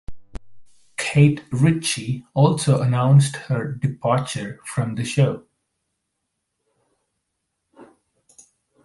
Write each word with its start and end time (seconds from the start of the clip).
Kate 0.97 1.43
Ritchie 1.51 2.25
also 2.33 2.81
announced 2.81 3.35
her 3.35 3.71
departure 3.73 4.59
from 4.65 4.95
the 4.95 5.03
show. 5.05 5.45